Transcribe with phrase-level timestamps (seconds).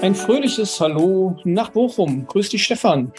[0.00, 2.24] Ein fröhliches Hallo nach Bochum.
[2.24, 3.12] Grüß dich, Stefan.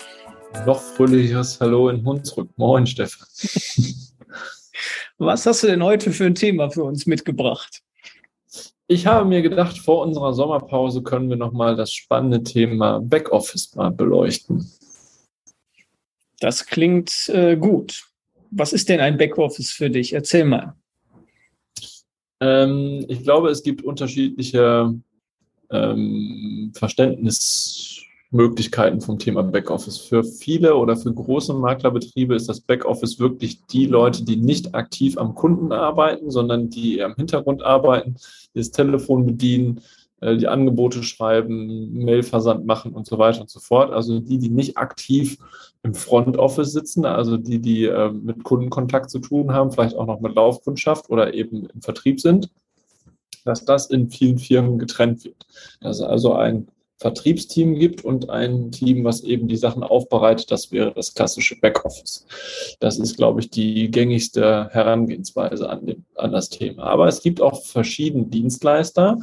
[0.65, 2.49] Noch fröhliches Hallo in Hunsrück.
[2.55, 3.27] Moin, Stefan.
[5.17, 7.81] Was hast du denn heute für ein Thema für uns mitgebracht?
[8.87, 13.91] Ich habe mir gedacht, vor unserer Sommerpause können wir nochmal das spannende Thema Backoffice mal
[13.91, 14.71] beleuchten.
[16.39, 18.05] Das klingt äh, gut.
[18.51, 20.13] Was ist denn ein Backoffice für dich?
[20.13, 20.75] Erzähl mal.
[22.39, 24.97] Ähm, ich glaube, es gibt unterschiedliche
[25.71, 29.97] ähm, Verständnismöglichkeiten vom Thema Backoffice.
[29.97, 35.17] Für viele oder für große Maklerbetriebe ist das Backoffice wirklich die Leute, die nicht aktiv
[35.17, 38.15] am Kunden arbeiten, sondern die im Hintergrund arbeiten,
[38.53, 39.81] die das Telefon bedienen,
[40.21, 43.91] äh, die Angebote schreiben, Mailversand machen und so weiter und so fort.
[43.91, 45.37] Also die, die nicht aktiv
[45.83, 50.05] im Front Office sitzen, also die, die äh, mit Kundenkontakt zu tun haben, vielleicht auch
[50.05, 52.49] noch mit Laufkundschaft oder eben im Vertrieb sind,
[53.45, 55.45] dass das in vielen Firmen getrennt wird.
[55.81, 56.67] Dass es also ein
[56.99, 62.25] Vertriebsteam gibt und ein Team, was eben die Sachen aufbereitet, das wäre das klassische Backoffice.
[62.81, 66.83] Das ist, glaube ich, die gängigste Herangehensweise an, dem, an das Thema.
[66.83, 69.17] Aber es gibt auch verschiedene Dienstleister,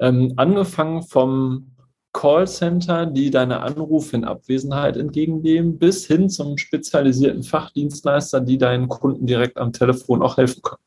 [0.00, 1.68] ähm, angefangen vom
[2.12, 9.26] Callcenter, die deine Anrufe in Abwesenheit entgegennehmen, bis hin zum spezialisierten Fachdienstleister, die deinen Kunden
[9.26, 10.82] direkt am Telefon auch helfen können.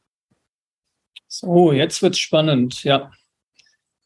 [1.40, 3.12] So, jetzt wird es spannend, ja.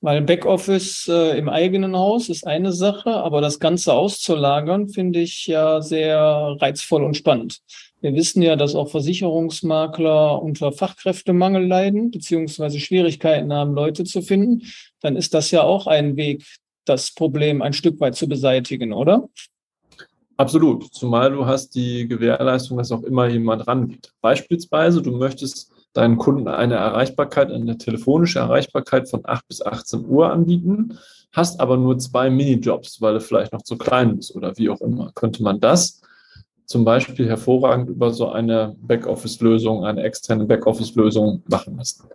[0.02, 5.46] Weil Backoffice äh, im eigenen Haus ist eine Sache, aber das Ganze auszulagern, finde ich
[5.46, 7.60] ja sehr reizvoll und spannend.
[8.02, 14.66] Wir wissen ja, dass auch Versicherungsmakler unter Fachkräftemangel leiden, beziehungsweise Schwierigkeiten haben, Leute zu finden.
[15.02, 16.44] Dann ist das ja auch ein Weg,
[16.86, 19.30] das Problem ein Stück weit zu beseitigen, oder?
[20.38, 20.92] Absolut.
[20.96, 24.14] Zumal du hast die Gewährleistung, dass auch immer jemand rangeht.
[24.20, 30.32] Beispielsweise, du möchtest deinen Kunden eine Erreichbarkeit, eine telefonische Erreichbarkeit von 8 bis 18 Uhr
[30.32, 30.98] anbieten,
[31.32, 34.82] hast aber nur zwei Minijobs, weil du vielleicht noch zu klein bist oder wie auch
[34.82, 35.12] immer.
[35.14, 36.02] Könnte man das
[36.66, 42.08] zum Beispiel hervorragend über so eine Backoffice-Lösung, eine externe Backoffice-Lösung machen lassen.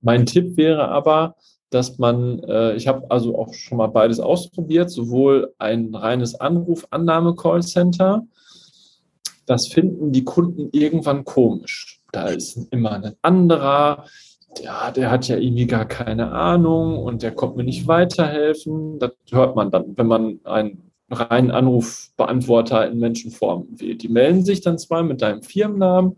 [0.00, 1.34] Mein Tipp wäre aber,
[1.70, 8.24] dass man, äh, ich habe also auch schon mal beides ausprobiert, sowohl ein reines Anrufannahme-Callcenter,
[9.46, 11.95] das finden die Kunden irgendwann komisch.
[12.12, 14.06] Da ist immer ein anderer,
[14.62, 18.98] ja, der hat ja irgendwie gar keine Ahnung und der kommt mir nicht weiterhelfen.
[18.98, 24.02] Das hört man dann, wenn man einen reinen Anrufbeantworter in Menschenform wählt.
[24.02, 26.16] Die melden sich dann zwar mit deinem Firmennamen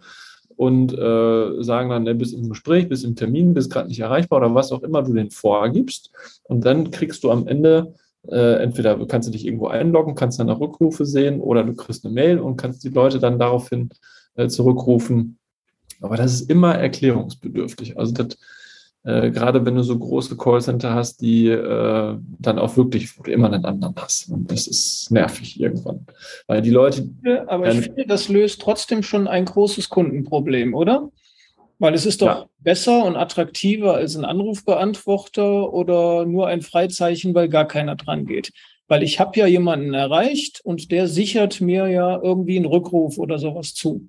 [0.56, 4.40] und äh, sagen dann, ne, bist im Gespräch, bist im Termin, bist gerade nicht erreichbar
[4.40, 6.10] oder was auch immer du den vorgibst.
[6.44, 7.94] Und dann kriegst du am Ende
[8.26, 12.12] äh, entweder kannst du dich irgendwo einloggen, kannst deine Rückrufe sehen oder du kriegst eine
[12.12, 13.90] Mail und kannst die Leute dann daraufhin
[14.34, 15.37] äh, zurückrufen.
[16.00, 17.98] Aber das ist immer erklärungsbedürftig.
[17.98, 18.38] Also das,
[19.04, 23.64] äh, gerade wenn du so große Callcenter hast, die äh, dann auch wirklich, immer einen
[23.64, 24.28] anderen hast.
[24.30, 26.06] Und das ist nervig irgendwann.
[26.46, 27.08] Weil die Leute.
[27.24, 31.10] Ja, aber ich finde, das löst trotzdem schon ein großes Kundenproblem, oder?
[31.78, 32.46] Weil es ist doch ja.
[32.58, 38.52] besser und attraktiver als ein Anrufbeantworter oder nur ein Freizeichen, weil gar keiner dran geht.
[38.88, 43.38] Weil ich habe ja jemanden erreicht und der sichert mir ja irgendwie einen Rückruf oder
[43.38, 44.08] sowas zu.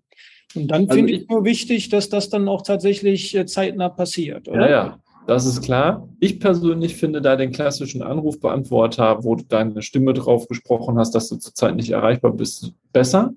[0.55, 3.89] Und dann also finde ich, ich nur wichtig, dass das dann auch tatsächlich äh, zeitnah
[3.89, 4.61] passiert, oder?
[4.61, 4.99] Ja, ja.
[5.27, 6.09] Das ist klar.
[6.19, 11.29] Ich persönlich finde da den klassischen Anrufbeantworter, wo du deine Stimme drauf gesprochen hast, dass
[11.29, 13.33] du zurzeit nicht erreichbar bist, besser.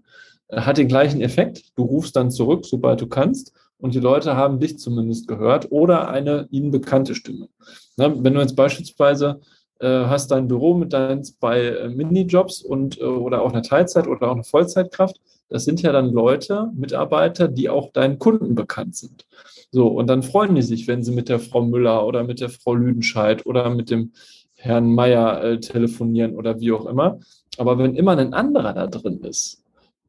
[0.51, 1.65] Hat den gleichen Effekt.
[1.77, 3.53] Du rufst dann zurück, sobald du kannst
[3.83, 7.49] und die Leute haben dich zumindest gehört oder eine ihnen bekannte Stimme.
[7.97, 9.45] Na, wenn du jetzt beispielsweise äh,
[9.87, 14.29] hast dein Büro mit deinen zwei äh, Minijobs und äh, oder auch eine Teilzeit oder
[14.29, 19.27] auch eine Vollzeitkraft, das sind ja dann Leute, Mitarbeiter, die auch deinen Kunden bekannt sind.
[19.71, 22.49] So, und dann freuen die sich, wenn sie mit der Frau Müller oder mit der
[22.49, 24.13] Frau Lüdenscheid oder mit dem
[24.55, 27.19] Herrn Meier äh, telefonieren oder wie auch immer.
[27.59, 29.63] Aber wenn immer ein anderer da drin ist,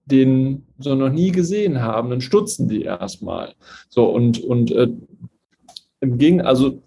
[0.06, 3.54] den so noch nie gesehen haben, dann stutzen die erstmal.
[3.90, 4.90] So und, und äh,
[6.02, 6.82] im Gegenteil, also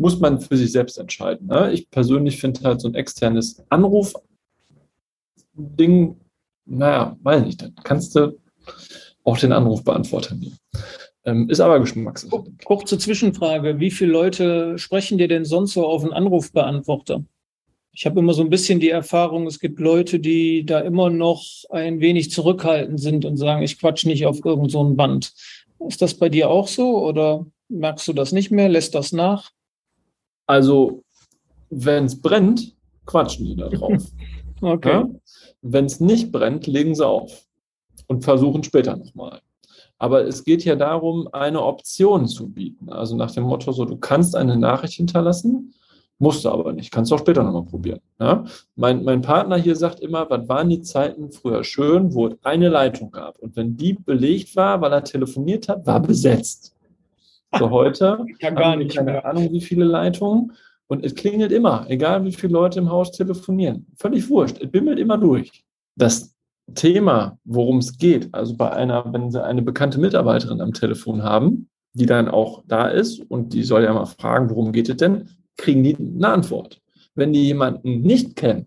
[0.00, 1.46] muss man für sich selbst entscheiden.
[1.48, 1.72] Ne?
[1.72, 4.16] Ich persönlich finde halt so ein externes Anruf-Ding,
[6.66, 8.38] naja, weiß nicht, dann kannst du
[9.24, 10.56] auch den Anrufbeantworter nehmen.
[11.24, 12.44] Ähm, ist aber Geschmackssache.
[12.64, 13.78] Kurze Zwischenfrage.
[13.78, 17.22] Wie viele Leute sprechen dir denn sonst so auf einen Anrufbeantworter?
[17.92, 21.44] Ich habe immer so ein bisschen die Erfahrung, es gibt Leute, die da immer noch
[21.70, 25.34] ein wenig zurückhaltend sind und sagen, ich quatsch nicht auf irgend so Band.
[25.86, 28.68] Ist das bei dir auch so oder merkst du das nicht mehr?
[28.68, 29.50] Lässt das nach?
[30.50, 31.04] Also,
[31.70, 32.76] wenn es brennt,
[33.06, 34.02] quatschen die da drauf.
[34.60, 34.90] okay.
[34.90, 35.08] Ja?
[35.62, 37.46] Wenn es nicht brennt, legen sie auf
[38.08, 39.40] und versuchen später nochmal.
[39.98, 42.88] Aber es geht ja darum, eine Option zu bieten.
[42.88, 45.74] Also nach dem Motto, so du kannst eine Nachricht hinterlassen
[46.22, 48.00] Musst du aber nicht, kannst du auch später nochmal probieren.
[48.20, 48.44] Ja?
[48.76, 52.68] Mein, mein Partner hier sagt immer, was waren die Zeiten früher schön, wo es eine
[52.68, 53.38] Leitung gab.
[53.38, 56.76] Und wenn die belegt war, weil er telefoniert hat, war besetzt.
[57.58, 59.24] So heute ja, gar nicht keine.
[59.24, 60.52] Ahnung, wie viele Leitungen.
[60.86, 63.86] Und es klingelt immer, egal wie viele Leute im Haus telefonieren.
[63.96, 65.64] Völlig wurscht, es bimmelt immer durch.
[65.96, 66.34] Das
[66.74, 71.68] Thema, worum es geht, also bei einer, wenn Sie eine bekannte Mitarbeiterin am Telefon haben,
[71.92, 75.28] die dann auch da ist und die soll ja mal fragen, worum geht es denn,
[75.56, 76.80] kriegen die eine Antwort.
[77.14, 78.66] Wenn die jemanden nicht kennen,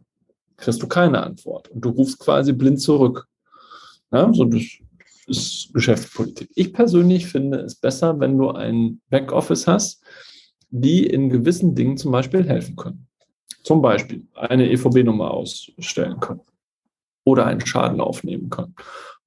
[0.57, 3.27] kriegst du keine Antwort und du rufst quasi blind zurück.
[4.11, 4.61] Ja, so das
[5.27, 6.49] ist Geschäftspolitik.
[6.55, 10.03] Ich persönlich finde es besser, wenn du ein Backoffice hast,
[10.69, 13.07] die in gewissen Dingen zum Beispiel helfen können.
[13.63, 16.41] Zum Beispiel eine EVB-Nummer ausstellen können
[17.23, 18.75] oder einen Schaden aufnehmen können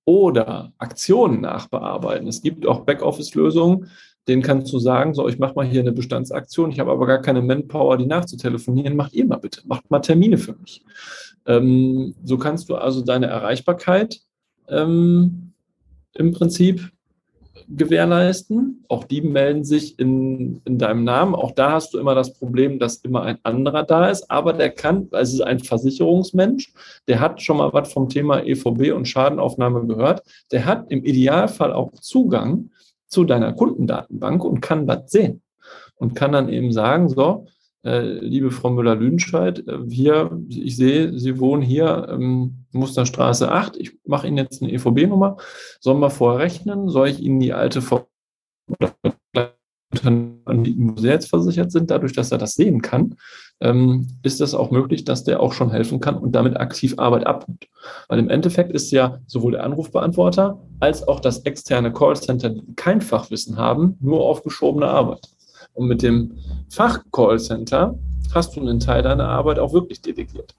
[0.04, 2.26] oder Aktionen nachbearbeiten.
[2.28, 3.90] Es gibt auch Backoffice-Lösungen,
[4.28, 7.20] denen kannst du sagen, so, ich mache mal hier eine Bestandsaktion, ich habe aber gar
[7.20, 10.84] keine Manpower, die nachzutelefonieren, macht ihr mal bitte, macht mal Termine für mich.
[11.46, 14.20] Ähm, so kannst du also deine Erreichbarkeit
[14.68, 15.52] ähm,
[16.18, 16.90] im Prinzip
[17.68, 18.84] gewährleisten.
[18.88, 21.34] Auch die melden sich in, in deinem Namen.
[21.34, 24.70] Auch da hast du immer das Problem, dass immer ein anderer da ist, aber der
[24.70, 26.72] kann, also es ist ein Versicherungsmensch,
[27.08, 30.22] der hat schon mal was vom Thema EVB und Schadenaufnahme gehört.
[30.52, 32.70] Der hat im Idealfall auch Zugang
[33.08, 35.42] zu deiner Kundendatenbank und kann das sehen
[35.96, 37.46] und kann dann eben sagen, so,
[37.84, 43.76] äh, liebe Frau Müller-Lüdenscheid, äh, hier, ich sehe, Sie wohnen hier ähm, Musterstraße 8.
[43.76, 45.36] Ich mache Ihnen jetzt eine EVB-Nummer.
[45.80, 46.88] Sollen wir vorher rechnen?
[46.88, 48.06] Soll ich Ihnen die alte Ver
[50.44, 53.16] anbieten, wo sie jetzt versichert sind, dadurch, dass er das sehen kann,
[53.60, 57.26] ähm, ist es auch möglich, dass der auch schon helfen kann und damit aktiv Arbeit
[57.26, 57.68] abnimmt.
[58.08, 63.00] Weil im Endeffekt ist ja sowohl der Anrufbeantworter als auch das externe Callcenter, die kein
[63.00, 65.28] Fachwissen haben, nur aufgeschobene Arbeit.
[65.72, 66.36] Und mit dem
[66.70, 67.98] Fach-Callcenter
[68.34, 70.54] hast du einen Teil deiner Arbeit auch wirklich delegiert.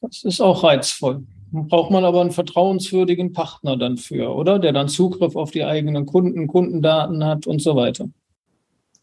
[0.00, 1.22] Das ist auch reizvoll.
[1.52, 4.58] Braucht man aber einen vertrauenswürdigen Partner dann für, oder?
[4.58, 8.08] Der dann Zugriff auf die eigenen Kunden, Kundendaten hat und so weiter.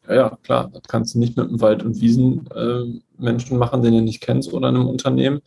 [0.08, 0.70] Ja, ja klar.
[0.74, 4.54] Das kannst du nicht mit einem Wald- und Wiesenmenschen äh, machen, den du nicht kennst
[4.54, 5.42] oder einem Unternehmen.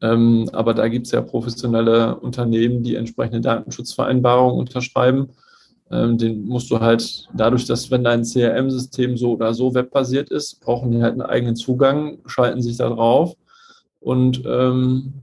[0.00, 5.30] Ähm, aber da gibt es ja professionelle Unternehmen, die entsprechende Datenschutzvereinbarungen unterschreiben
[5.90, 10.60] ähm, den musst du halt dadurch, dass wenn dein CRM-System so oder so webbasiert ist,
[10.60, 13.36] brauchen die halt einen eigenen Zugang, schalten sich da drauf
[14.00, 15.14] und ähm,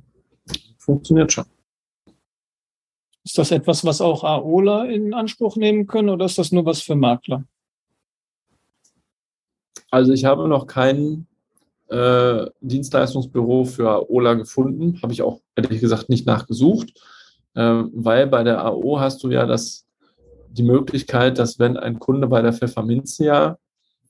[0.78, 1.46] funktioniert schon.
[3.24, 6.82] Ist das etwas, was auch AOLA in Anspruch nehmen können oder ist das nur was
[6.82, 7.44] für Makler?
[9.90, 11.26] Also ich habe noch kein
[11.88, 16.94] äh, Dienstleistungsbüro für AOLA gefunden, habe ich auch ehrlich gesagt nicht nachgesucht,
[17.56, 19.86] äh, weil bei der AO hast du ja das
[20.50, 23.58] die Möglichkeit, dass wenn ein Kunde bei der Pfefferminzia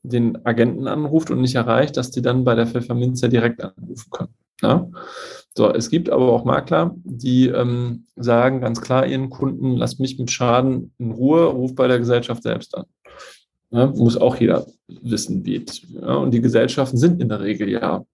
[0.04, 4.34] den Agenten anruft und nicht erreicht, dass die dann bei der Pfefferminzia direkt anrufen können.
[4.62, 4.88] Ja?
[5.58, 10.20] So, es gibt aber auch Makler, die ähm, sagen ganz klar ihren Kunden, lasst mich
[10.20, 12.86] mit Schaden in Ruhe, ruft bei der Gesellschaft selbst an.
[13.72, 15.82] Ja, muss auch jeder wissen, wie es.
[15.90, 18.06] Ja, und die Gesellschaften sind in der Regel ja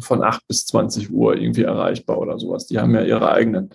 [0.00, 2.66] von 8 bis 20 Uhr irgendwie erreichbar oder sowas.
[2.66, 3.70] Die haben ja ihre eigenen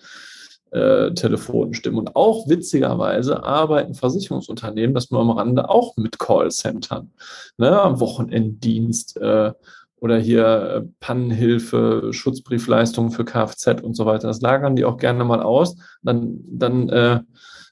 [0.72, 2.00] äh, Telefonstimmen.
[2.00, 7.12] Und auch witzigerweise arbeiten Versicherungsunternehmen, das nur am Rande, auch mit Callcentern.
[7.58, 7.82] Ne?
[7.82, 9.53] Am Wochenenddienst äh,
[10.00, 14.27] oder hier äh, Pannenhilfe, Schutzbriefleistungen für Kfz und so weiter.
[14.27, 15.77] Das lagern die auch gerne mal aus.
[16.03, 17.20] Dann, dann äh,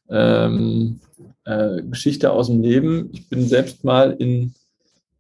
[0.10, 1.00] ähm,
[1.46, 3.10] äh, Geschichte aus dem Leben.
[3.14, 4.54] Ich bin selbst mal in,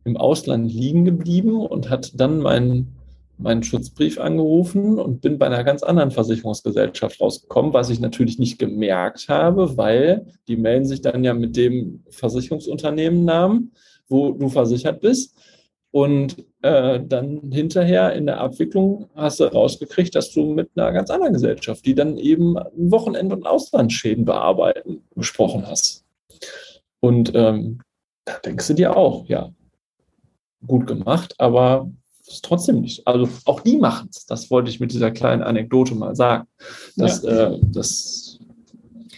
[0.03, 2.93] im Ausland liegen geblieben und hat dann meinen
[3.39, 8.57] meinen Schutzbrief angerufen und bin bei einer ganz anderen Versicherungsgesellschaft rausgekommen, was ich natürlich nicht
[8.57, 13.73] gemerkt habe, weil die melden sich dann ja mit dem Versicherungsunternehmen Namen,
[14.07, 15.37] wo du versichert bist.
[15.97, 21.09] Und äh, dann hinterher in der Abwicklung hast du rausgekriegt, dass du mit einer ganz
[21.09, 26.05] anderen Gesellschaft, die dann eben Wochenend- und Auslandsschäden bearbeiten, gesprochen hast.
[26.99, 27.79] Und ähm,
[28.25, 29.49] da denkst du dir auch, ja,
[30.67, 31.89] gut gemacht, aber
[32.27, 33.07] ist trotzdem nicht.
[33.07, 34.27] Also auch die machen es.
[34.27, 36.47] Das wollte ich mit dieser kleinen Anekdote mal sagen.
[36.95, 37.53] Dass, ja.
[37.53, 38.37] äh, das,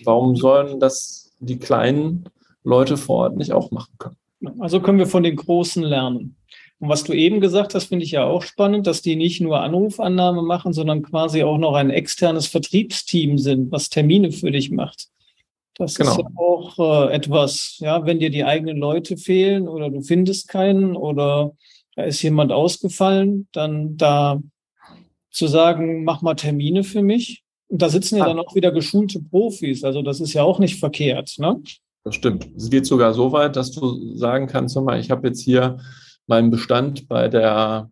[0.06, 2.24] warum sollen das die kleinen
[2.64, 4.16] Leute vor Ort nicht auch machen können?
[4.60, 6.38] Also können wir von den Großen lernen.
[6.80, 9.62] Und was du eben gesagt hast, finde ich ja auch spannend, dass die nicht nur
[9.62, 15.08] Anrufannahme machen, sondern quasi auch noch ein externes Vertriebsteam sind, was Termine für dich macht.
[15.76, 16.12] Das genau.
[16.12, 20.48] ist ja auch äh, etwas, ja, wenn dir die eigenen Leute fehlen oder du findest
[20.48, 21.54] keinen oder
[21.96, 24.42] da ist jemand ausgefallen, dann da
[25.32, 27.44] zu sagen, mach mal Termine für mich.
[27.68, 29.84] Und da sitzen ja dann auch wieder geschulte Profis.
[29.84, 31.36] Also das ist ja auch nicht verkehrt.
[31.38, 31.62] Ne?
[32.04, 32.50] Das stimmt.
[32.56, 35.78] Es geht sogar so weit, dass du sagen kannst, mal, ich habe jetzt hier
[36.30, 37.92] meinen Bestand bei der,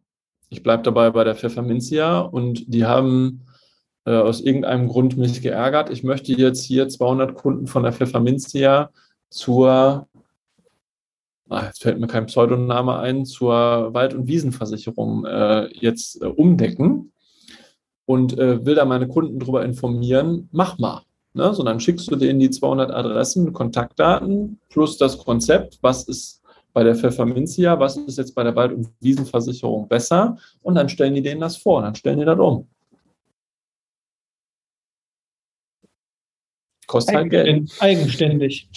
[0.50, 3.42] ich bleibe dabei bei der Pfefferminzia und die haben
[4.06, 5.90] äh, aus irgendeinem Grund mich geärgert.
[5.90, 8.92] Ich möchte jetzt hier 200 Kunden von der Pfefferminzia
[9.30, 10.08] zur,
[11.50, 17.12] ah, jetzt fällt mir kein Pseudoname ein, zur Wald- und Wiesenversicherung äh, jetzt äh, umdecken
[18.06, 21.02] und äh, will da meine Kunden darüber informieren, mach mal.
[21.34, 21.54] Ne?
[21.54, 26.42] So, schickst du denen die 200 Adressen, Kontaktdaten plus das Konzept, was ist
[26.78, 31.16] bei der Pfefferminzia, was ist jetzt bei der Wald- und Wiesenversicherung besser und dann stellen
[31.16, 32.70] die denen das vor, dann stellen die das um.
[36.86, 37.72] Kostet halt Geld.
[37.80, 38.70] Eigenständig.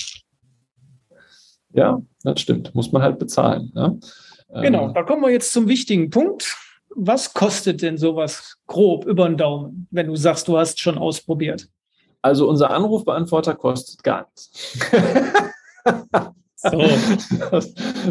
[1.74, 2.74] Ja, das stimmt.
[2.74, 3.70] Muss man halt bezahlen.
[3.74, 4.00] Ne?
[4.48, 6.56] Genau, ähm, da kommen wir jetzt zum wichtigen Punkt.
[6.96, 11.68] Was kostet denn sowas grob über den Daumen, wenn du sagst, du hast schon ausprobiert?
[12.22, 14.78] Also unser Anrufbeantworter kostet gar nichts.
[16.62, 16.70] so.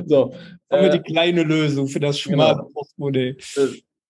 [0.06, 0.34] so.
[0.72, 2.70] Haben wir äh, die kleine Lösung für das schmale genau.
[2.74, 3.38] Postmodell.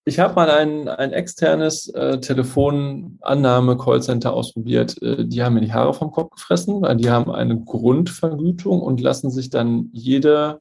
[0.05, 4.99] Ich habe mal ein, ein externes äh, Telefonannahme-Callcenter ausprobiert.
[5.01, 9.01] Äh, die haben mir die Haare vom Kopf gefressen, weil die haben eine Grundvergütung und
[9.01, 10.59] lassen sich dann jede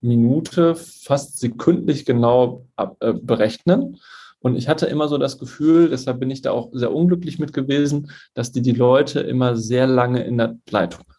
[0.00, 3.98] Minute fast sekündlich genau ab, äh, berechnen.
[4.40, 7.52] Und ich hatte immer so das Gefühl, deshalb bin ich da auch sehr unglücklich mit
[7.52, 11.17] gewesen, dass die die Leute immer sehr lange in der Leitung hatten.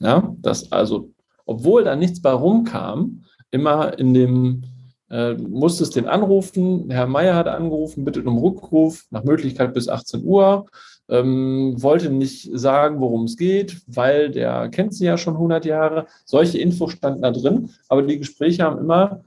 [0.00, 1.10] Ja, dass also,
[1.46, 4.62] obwohl da nichts bei rumkam, immer in dem
[5.10, 6.90] äh, musstest den anrufen.
[6.90, 10.66] Herr Meier hat angerufen, bittet um Rückruf, nach Möglichkeit bis 18 Uhr.
[11.08, 16.06] Ähm, wollte nicht sagen, worum es geht, weil der kennt sie ja schon 100 Jahre.
[16.26, 19.22] Solche Infos standen da drin, aber die Gespräche haben immer,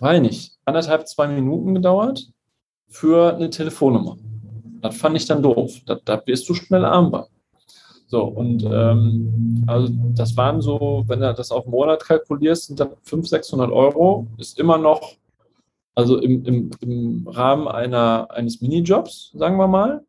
[0.00, 2.28] weiß nicht, anderthalb, zwei Minuten gedauert
[2.88, 4.18] für eine Telefonnummer.
[4.82, 5.80] Das fand ich dann doof.
[5.86, 7.28] Da, da wirst du schnell armbar.
[8.06, 12.80] So, und ähm, also das waren so, wenn du das auf einen Monat kalkulierst, sind
[12.80, 15.14] das 500, 600 Euro, ist immer noch,
[15.94, 20.04] also im, im, im Rahmen einer, eines Minijobs, sagen wir mal,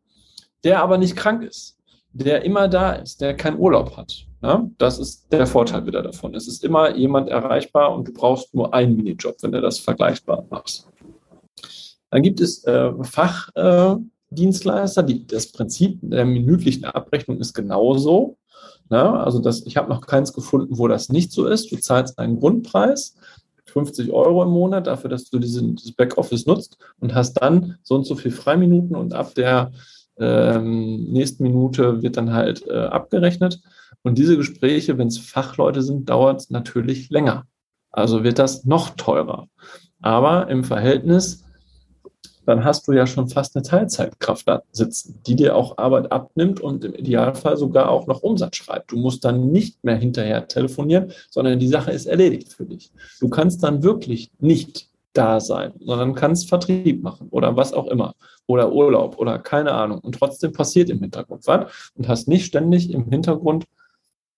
[0.63, 1.77] der aber nicht krank ist,
[2.11, 4.25] der immer da ist, der keinen Urlaub hat.
[4.41, 4.67] Ja?
[4.77, 6.35] Das ist der Vorteil wieder davon.
[6.35, 10.45] Es ist immer jemand erreichbar und du brauchst nur einen Minijob, wenn du das vergleichbar
[10.49, 10.87] machst.
[12.09, 13.95] Dann gibt es äh, Fach, äh,
[14.29, 15.03] Dienstleister.
[15.03, 18.37] Die, das Prinzip der minütlichen Abrechnung ist genauso.
[18.89, 21.71] Na, also das, ich habe noch keins gefunden, wo das nicht so ist.
[21.71, 23.15] Du zahlst einen Grundpreis,
[23.65, 27.95] 50 Euro im Monat, dafür, dass du diesen, dieses Backoffice nutzt und hast dann so
[27.95, 29.71] und so viel Freiminuten und ab der
[30.17, 33.61] ähm, nächsten Minute wird dann halt äh, abgerechnet.
[34.03, 37.47] Und diese Gespräche, wenn es Fachleute sind, dauert es natürlich länger.
[37.91, 39.47] Also wird das noch teurer.
[40.01, 41.44] Aber im Verhältnis
[42.45, 46.59] dann hast du ja schon fast eine Teilzeitkraft da sitzen, die dir auch Arbeit abnimmt
[46.59, 48.91] und im Idealfall sogar auch noch Umsatz schreibt.
[48.91, 52.91] Du musst dann nicht mehr hinterher telefonieren, sondern die Sache ist erledigt für dich.
[53.19, 58.15] Du kannst dann wirklich nicht da sein, sondern kannst Vertrieb machen oder was auch immer
[58.47, 59.99] oder Urlaub oder keine Ahnung.
[59.99, 63.65] Und trotzdem passiert im Hintergrund was und hast nicht ständig im Hintergrund,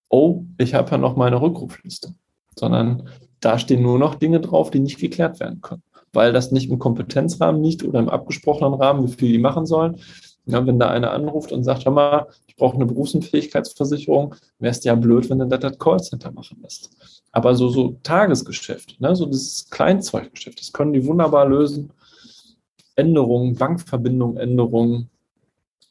[0.10, 2.14] oh, ich habe ja noch meine Rückrufliste,
[2.56, 3.10] sondern
[3.42, 5.84] da stehen nur noch Dinge drauf, die nicht geklärt werden können
[6.14, 9.98] weil das nicht im Kompetenzrahmen liegt oder im abgesprochenen Rahmen, wie viel die machen sollen.
[10.46, 14.84] Ja, wenn da einer anruft und sagt, hör mal, ich brauche eine Berufsunfähigkeitsversicherung, wäre es
[14.84, 16.90] ja blöd, wenn du das, das Callcenter machen lässt.
[17.34, 21.92] Aber so, so Tagesgeschäft, ne, so dieses Kleinzeuggeschäft, das können die wunderbar lösen.
[22.96, 25.10] Änderungen, Bankverbindung, Änderungen,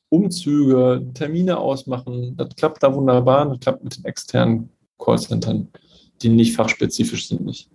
[0.08, 3.46] Umzüge, Termine ausmachen, das klappt da wunderbar.
[3.46, 5.68] Das klappt mit den externen Callcentern,
[6.22, 7.68] die nicht fachspezifisch sind, nicht.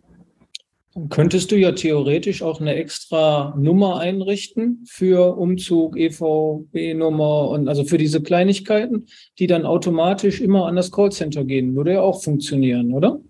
[0.93, 7.85] Dann könntest du ja theoretisch auch eine extra Nummer einrichten für Umzug, EVB-Nummer und also
[7.85, 9.05] für diese Kleinigkeiten,
[9.39, 11.75] die dann automatisch immer an das Callcenter gehen.
[11.75, 13.21] Würde ja auch funktionieren, oder?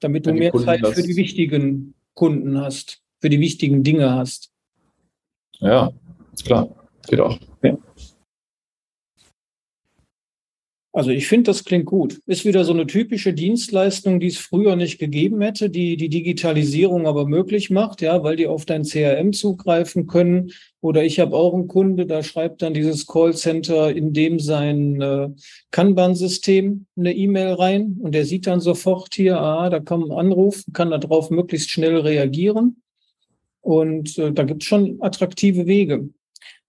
[0.00, 4.50] Damit du mehr Kunden Zeit für die wichtigen Kunden hast, für die wichtigen Dinge hast.
[5.60, 5.92] Ja,
[6.44, 6.68] klar,
[7.06, 7.38] geht auch.
[7.62, 7.78] Ja.
[10.96, 12.22] Also ich finde, das klingt gut.
[12.24, 17.06] Ist wieder so eine typische Dienstleistung, die es früher nicht gegeben hätte, die die Digitalisierung
[17.06, 20.52] aber möglich macht, ja, weil die auf dein CRM zugreifen können.
[20.80, 25.28] Oder ich habe auch einen Kunde, da schreibt dann dieses Callcenter in dem sein äh,
[25.70, 30.64] Kanban-System eine E-Mail rein und der sieht dann sofort hier, ah, da kommt ein Anruf,
[30.72, 32.80] kann darauf möglichst schnell reagieren.
[33.60, 36.08] Und äh, da gibt es schon attraktive Wege.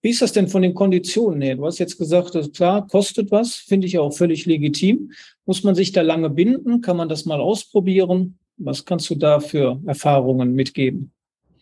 [0.00, 1.56] Wie ist das denn von den Konditionen her?
[1.56, 5.10] Du hast jetzt gesagt, das klar, kostet was, finde ich auch völlig legitim.
[5.44, 6.82] Muss man sich da lange binden?
[6.82, 8.38] Kann man das mal ausprobieren?
[8.58, 11.10] Was kannst du da für Erfahrungen mitgeben?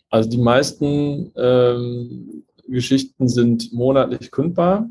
[0.09, 4.89] Also die meisten ähm, Geschichten sind monatlich kündbar.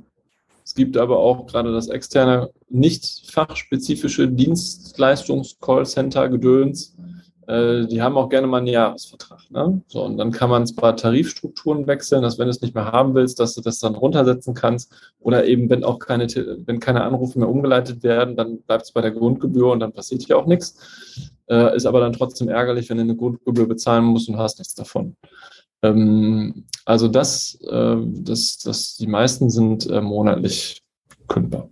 [0.65, 6.97] Es gibt aber auch gerade das externe, nicht fachspezifische Dienstleistungs-Callcenter-Gedöns,
[7.47, 9.51] äh, die haben auch gerne mal einen Jahresvertrag.
[9.51, 9.83] Ne?
[9.87, 13.15] So, und dann kann man zwar Tarifstrukturen wechseln, dass wenn du es nicht mehr haben
[13.15, 14.93] willst, dass du das dann runtersetzen kannst.
[15.21, 16.27] Oder eben, wenn auch keine,
[16.67, 20.23] wenn keine Anrufe mehr umgeleitet werden, dann bleibt es bei der Grundgebühr und dann passiert
[20.23, 21.31] hier auch nichts.
[21.49, 24.75] Äh, ist aber dann trotzdem ärgerlich, wenn du eine Grundgebühr bezahlen musst und hast nichts
[24.75, 25.17] davon.
[25.83, 30.83] Ähm, also das, äh, das, das, die meisten sind äh, monatlich
[31.29, 31.71] kündbar.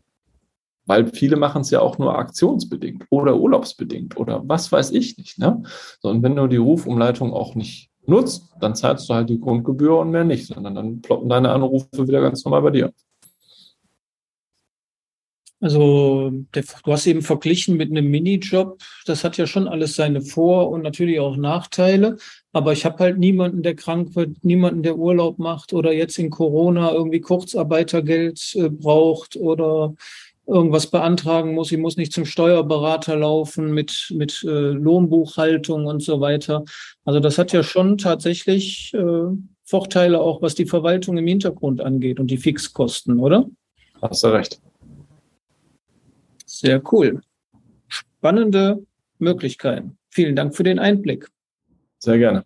[0.87, 5.39] Weil viele machen es ja auch nur aktionsbedingt oder urlaubsbedingt oder was weiß ich nicht.
[5.39, 5.63] Ne?
[6.01, 9.99] So, und wenn du die Rufumleitung auch nicht nutzt, dann zahlst du halt die Grundgebühr
[9.99, 12.93] und mehr nicht, sondern dann ploppen deine Anrufe wieder ganz normal bei dir.
[15.65, 18.83] Also der, du hast eben verglichen mit einem Minijob.
[19.07, 22.19] Das hat ja schon alles seine Vor- und natürlich auch Nachteile.
[22.53, 26.29] Aber ich habe halt niemanden, der krank wird, niemanden, der Urlaub macht oder jetzt in
[26.29, 29.95] Corona irgendwie Kurzarbeitergeld äh, braucht oder
[30.47, 31.73] irgendwas beantragen muss.
[31.73, 36.65] Ich muss nicht zum Steuerberater laufen mit, mit äh, Lohnbuchhaltung und so weiter.
[37.05, 39.27] Also das hat ja schon tatsächlich äh,
[39.65, 43.49] Vorteile auch, was die Verwaltung im Hintergrund angeht und die Fixkosten, oder?
[44.03, 44.61] Hast du recht.
[46.45, 47.23] Sehr cool.
[47.89, 48.85] Spannende
[49.19, 49.97] Möglichkeiten.
[50.11, 51.29] Vielen Dank für den Einblick.
[51.99, 52.45] Sehr gerne.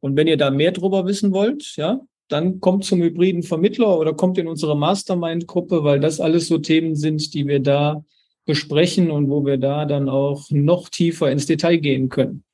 [0.00, 4.14] Und wenn ihr da mehr drüber wissen wollt, ja, dann kommt zum hybriden Vermittler oder
[4.14, 8.04] kommt in unsere Mastermind-Gruppe, weil das alles so Themen sind, die wir da
[8.46, 12.44] besprechen und wo wir da dann auch noch tiefer ins Detail gehen können.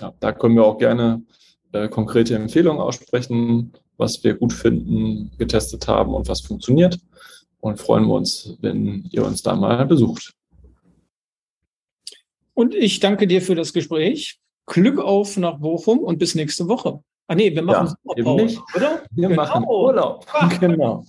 [0.00, 1.22] Ja, da können wir auch gerne
[1.72, 6.98] äh, konkrete Empfehlungen aussprechen, was wir gut finden, getestet haben und was funktioniert.
[7.60, 10.32] Und freuen wir uns, wenn ihr uns da mal besucht.
[12.54, 14.38] Und ich danke dir für das Gespräch.
[14.66, 17.02] Glück auf nach Bochum und bis nächste Woche.
[17.30, 19.02] Ah nee, wir machen ja, Pause, oder?
[19.12, 19.42] Wir genau.
[19.42, 20.26] machen Urlaub.
[20.60, 21.04] genau.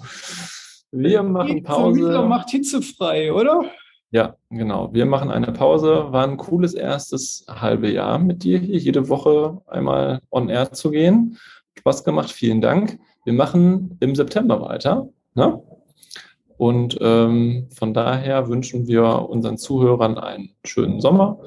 [0.92, 2.00] Wir machen Pause.
[2.00, 3.63] Vermittler macht hitzefrei, oder?
[4.12, 4.94] Ja, genau.
[4.94, 6.12] Wir machen eine Pause.
[6.12, 10.92] War ein cooles erstes halbe Jahr mit dir hier, jede Woche einmal on air zu
[10.92, 11.40] gehen.
[11.79, 13.00] Spaß gemacht, vielen Dank.
[13.25, 15.10] Wir machen im September weiter.
[15.34, 15.60] Ne?
[16.55, 21.40] Und ähm, von daher wünschen wir unseren Zuhörern einen schönen Sommer.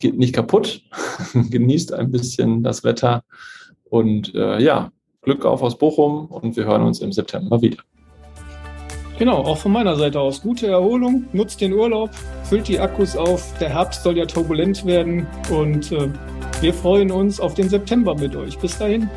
[0.00, 0.82] Geht nicht kaputt,
[1.32, 3.22] genießt ein bisschen das Wetter
[3.90, 4.90] und äh, ja,
[5.22, 7.82] Glück auf aus Bochum und wir hören uns im September wieder.
[9.18, 10.40] Genau, auch von meiner Seite aus.
[10.40, 12.08] Gute Erholung, nutzt den Urlaub,
[12.44, 13.52] füllt die Akkus auf.
[13.58, 16.08] Der Herbst soll ja turbulent werden und äh,
[16.62, 18.58] wir freuen uns auf den September mit euch.
[18.58, 19.10] Bis dahin.